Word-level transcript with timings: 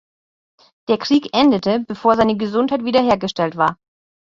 Der 0.89 0.97
Krieg 0.97 1.29
endete, 1.31 1.79
bevor 1.87 2.15
seine 2.15 2.35
Gesundheit 2.35 2.83
wiederhergestellt 2.83 3.55
war. 3.55 3.77